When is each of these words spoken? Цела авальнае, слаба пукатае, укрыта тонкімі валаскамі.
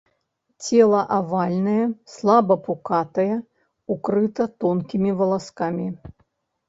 Цела 0.63 1.01
авальнае, 1.17 1.83
слаба 2.13 2.55
пукатае, 2.67 3.29
укрыта 3.97 4.43
тонкімі 4.67 5.11
валаскамі. 5.21 5.87